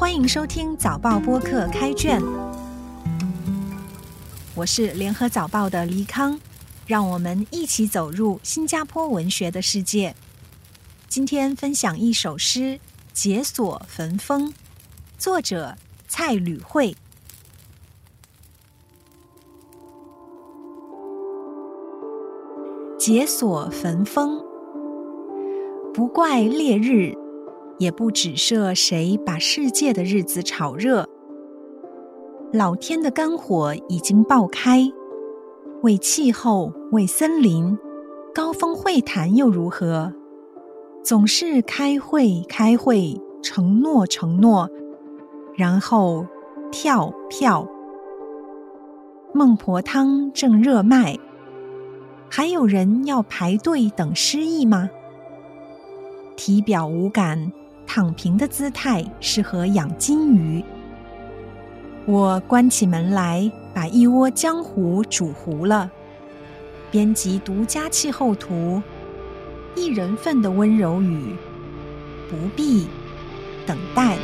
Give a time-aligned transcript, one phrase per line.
[0.00, 2.22] 欢迎收听早报播客开卷，
[4.54, 6.40] 我是联合早报的黎康，
[6.86, 10.16] 让我们一起走入新加坡文学的世界。
[11.06, 12.60] 今天分享一首诗
[13.12, 14.48] 《解锁焚风》，
[15.18, 15.76] 作者
[16.08, 16.96] 蔡吕慧。
[22.98, 24.42] 解锁焚风，
[25.92, 27.19] 不怪烈日。
[27.80, 31.08] 也不指涉谁把世界的日子炒热，
[32.52, 34.86] 老天的肝火已经爆开，
[35.80, 37.78] 为气候，为森林，
[38.34, 40.12] 高峰会谈又如何？
[41.02, 44.68] 总是开会，开会，承诺，承诺，
[45.56, 46.26] 然后
[46.70, 47.66] 跳票。
[49.32, 51.16] 孟婆汤正热卖，
[52.28, 54.90] 还有人要排队等失意吗？
[56.36, 57.50] 体表无感。
[57.92, 60.64] 躺平的姿态适合养金鱼。
[62.06, 65.90] 我关起门来，把一窝江湖煮糊了。
[66.88, 68.80] 编辑独家气候图，
[69.74, 71.34] 一人份的温柔雨，
[72.30, 72.86] 不必
[73.66, 74.16] 等待。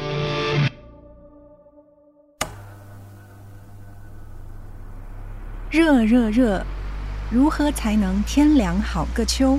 [5.72, 6.62] 热热热，
[7.32, 9.58] 如何才能天凉好个秋？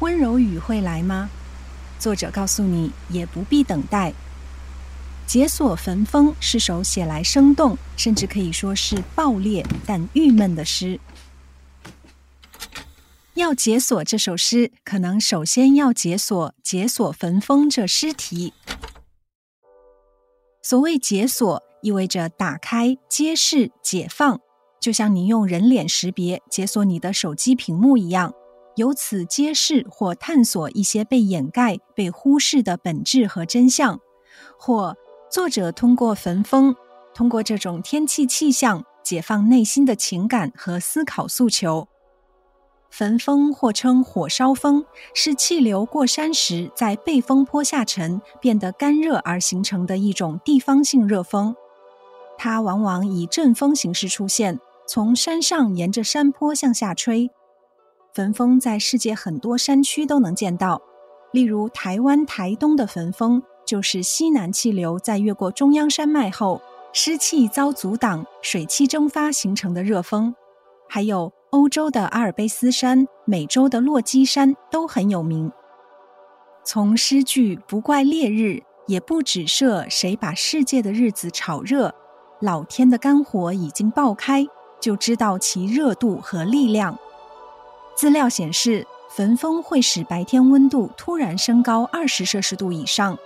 [0.00, 1.30] 温柔雨会来吗？
[2.04, 4.12] 作者告诉你，也不必等待。
[5.26, 11.00] 解锁焚风是首写来生动，甚至可以说是爆裂但郁闷的诗。
[13.32, 18.52] 要解锁这首诗，可能首先要解锁“解锁焚风”这诗题。
[20.62, 24.38] 所谓解锁，意味着打开、揭示、解放，
[24.78, 28.34] 就像你用人脸识别解锁你的手机屏幕一样。
[28.76, 34.00] 由此揭示或探索一些被掩盖、被忽视的本质和真相，
[34.58, 34.96] 或
[35.30, 36.74] 作者通过焚风，
[37.14, 41.88] 通过这种天气气象，解放内心的情感和思考诉求。
[42.90, 44.84] 焚风或称火烧风，
[45.14, 51.56] 是气流过山时在背风坡下沉，变得干热而形成的一种地方性热风。
[52.38, 57.30] 它往往以阵风形式出现，从山上沿着山坡向下吹。
[58.14, 60.80] 焚风在世界很多山区都能见到，
[61.32, 70.32] 例如台湾台东的焚风，就是西南气流在越过中央山脉后，湿气遭阻挡、水汽蒸发形成的热风。
[70.88, 75.50] 还有欧洲的阿尔卑斯山、美洲的落基山都很有名。
[76.62, 81.92] 从诗句“不怪烈日，也不指涉谁把世界的日子炒热，
[82.40, 84.46] 老天的肝火已经爆开”，
[84.78, 86.96] 就知道其热度和力量。
[87.96, 93.16] 资料显示，焚风会使白天温度突然升高二十摄氏度以上，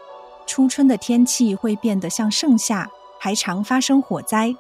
[0.46, 4.54] 初春的天气会变得像盛夏，还常发生火灾。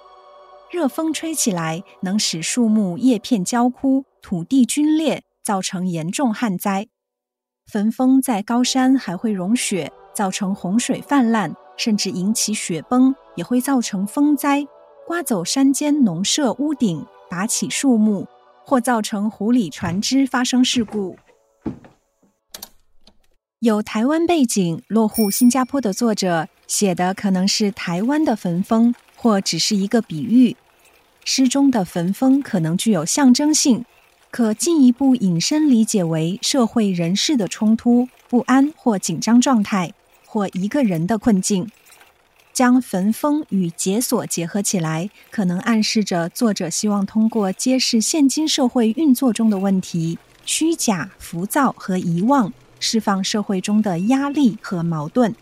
[0.70, 6.88] 热风吹起来，能使树木叶片焦枯、土地龟裂，造成严重旱灾。
[7.70, 14.66] 焚风在高山还会融雪，造成洪水泛滥，甚至引起雪崩，也会造成风灾，
[15.06, 18.26] 刮走山间农舍屋顶，拔起树木。
[18.68, 21.16] 或造成湖里船只发生事故。
[23.60, 30.54] 有台湾背景、落户新加坡的作者写的可能是台湾的焚风，或只是一个比喻。
[31.24, 33.86] 诗中的焚风可能具有象征性，
[34.30, 39.94] 可进一步引申理解为社会人士的冲突、不安或紧张状态，
[40.26, 41.70] 或一个人的困境。
[42.58, 55.36] 将焚风与解锁结合起来，可能暗示着作者希望通过揭示现今社会运作中的问题、虚假、浮躁和遗忘，释放社会中的压力和矛盾。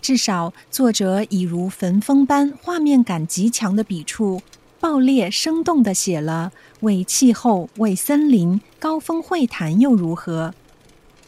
[0.00, 4.40] 至少，作者已如焚风般画面感极强的笔触，
[4.78, 6.52] 爆裂生动的写了
[6.82, 10.54] “为气候，为森林，高峰会谈又如何？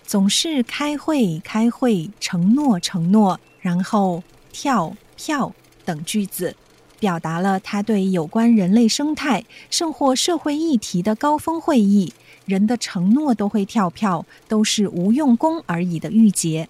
[0.07, 5.53] 总是开会，开会，承诺，承诺，然后。”跳票
[5.85, 6.55] 等句子，
[7.01, 12.13] 表达了他对有关人类生态甚或社会议题的高峰会议，
[12.45, 16.69] 人的承诺都会跳票，都是无用功而已的郁结。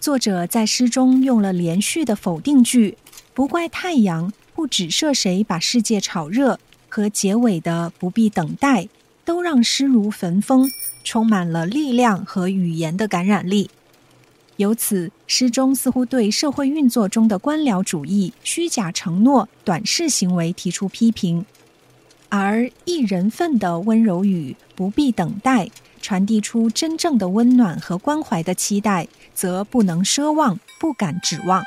[0.00, 2.96] 作者在诗中用了连续的否定句，
[3.34, 8.88] 不怪太阳，不指涉谁把世界炒热，和结尾的不必等待，
[9.24, 10.70] 都让诗如焚风，
[11.02, 13.68] 充满了力量和语言的感染力。
[14.56, 21.44] 由此，诗中似乎对社会运作中的官僚主义、虚假承诺、短视行为提出批评；
[22.30, 25.68] 而一人份的温柔语不必等待，
[26.00, 31.62] 传递出真正的温暖和关怀的期待，则不能奢望，不敢指望。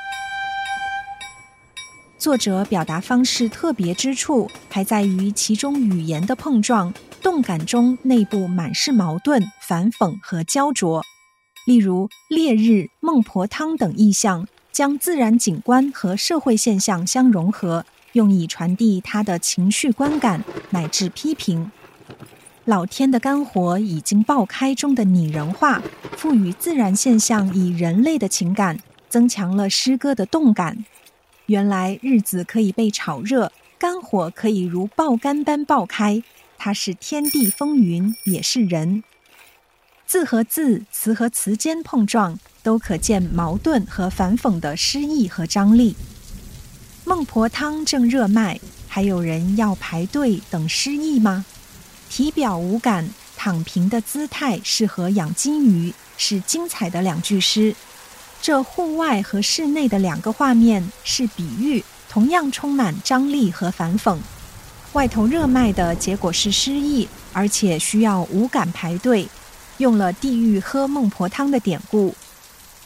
[2.18, 11.02] 作者表达方式特别之处，还在于其中语言的碰撞，动感中内部满是矛盾、反讽和焦灼。
[11.66, 21.70] 例如“烈日”“孟婆汤”等意象，将自然景观和社会现象相融合，用以传递他的情绪观感乃至批评。
[22.64, 25.82] 老天的肝火已经爆开中的拟人化，
[26.16, 28.78] 赋予自然现象以人类的情感，
[29.08, 30.84] 增强了诗歌的动感。
[31.46, 36.22] 原来日子可以被炒热，肝火可以如爆肝般爆开。
[36.58, 39.02] 它是天地风云，也是人。
[40.10, 45.94] 字和字、词和词间碰撞，都可见矛盾和反讽的诗意和张力。
[47.04, 48.58] 孟婆汤正热卖，
[48.88, 51.44] 还有人要排队等诗意吗？
[52.08, 57.76] 体表无感，躺平的姿态适合养金鱼，是精彩的两句诗。
[58.42, 64.18] 这户外和室内的两个画面是比喻，同样充满张力和反讽。
[64.92, 69.28] 外头热卖的结果是失意，而且需要无感排队，
[69.80, 72.14] 用了地狱喝孟婆汤的典故。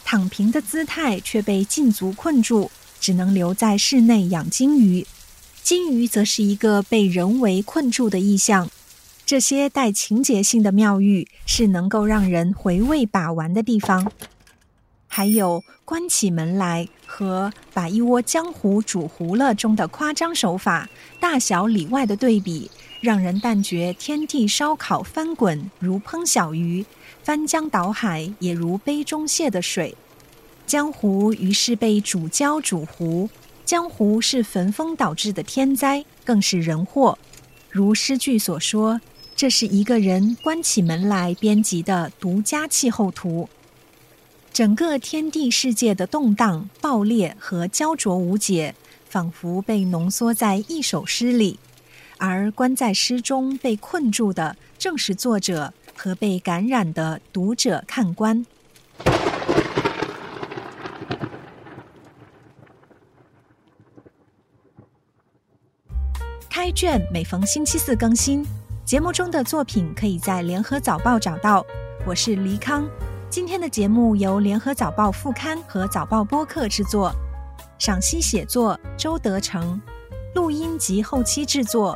[0.03, 5.05] 躺平的姿态却被禁足困住，只能留在室内养金鱼。
[5.61, 8.69] 金鱼则是一个被人为困住的意象。
[9.25, 14.11] 这些带情节性的妙喻是能够让人回味把玩的地方。
[15.07, 20.87] 还有关起门来和把一窝江湖煮糊了中的夸张手法，
[21.19, 22.69] 大小里外的对比，
[23.05, 26.83] 让人但觉天地烧烤翻滚如烹小鱼，
[27.21, 29.95] 翻江倒海也如杯中泻的水。
[30.65, 33.29] 江湖于是被煮焦煮糊，
[33.63, 37.15] 江湖是焚风导致的天灾，更是人祸。
[37.69, 38.99] 如诗句所说，
[39.35, 43.47] 这是一个人关起门来编辑的独家气候图。
[44.51, 48.73] 整个天地世界的动荡、爆裂和焦灼无解，
[49.07, 51.59] 仿佛被浓缩在一首诗里，
[52.17, 58.45] 而关在诗中被困住的，正是作者和被感染的读者看官。
[66.49, 68.43] 开卷每逢星期四更新，
[68.85, 71.63] 节目中的作品可以在联合早报找到。
[72.07, 72.87] 我是黎康。
[73.29, 77.11] 今天的节目由联合早报副刊和早报播客制作，
[77.77, 79.79] 赏析写作周德成，
[80.33, 81.95] 录音及后期制作